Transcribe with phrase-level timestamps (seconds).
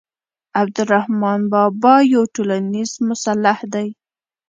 [0.61, 3.87] عبدالرحمان بابا یو ټولنیز مصلح دی.